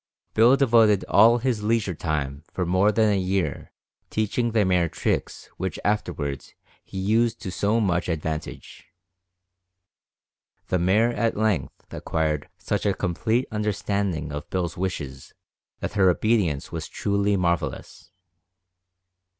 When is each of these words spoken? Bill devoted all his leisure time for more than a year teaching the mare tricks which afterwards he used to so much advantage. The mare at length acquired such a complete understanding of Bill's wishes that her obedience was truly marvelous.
Bill 0.33 0.57
devoted 0.57 1.05
all 1.07 1.37
his 1.37 1.61
leisure 1.61 1.93
time 1.93 2.43
for 2.51 2.65
more 2.65 2.91
than 2.91 3.11
a 3.13 3.19
year 3.19 3.71
teaching 4.09 4.49
the 4.49 4.65
mare 4.65 4.89
tricks 4.89 5.45
which 5.57 5.77
afterwards 5.85 6.55
he 6.83 6.97
used 6.97 7.39
to 7.43 7.51
so 7.51 7.79
much 7.79 8.09
advantage. 8.09 8.85
The 10.69 10.79
mare 10.79 11.13
at 11.13 11.37
length 11.37 11.93
acquired 11.93 12.49
such 12.57 12.87
a 12.87 12.95
complete 12.95 13.45
understanding 13.51 14.31
of 14.31 14.49
Bill's 14.49 14.75
wishes 14.75 15.33
that 15.81 15.93
her 15.93 16.09
obedience 16.09 16.71
was 16.71 16.87
truly 16.87 17.37
marvelous. 17.37 18.09